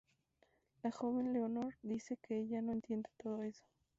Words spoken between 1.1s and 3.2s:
Lenore dice que ella no entiende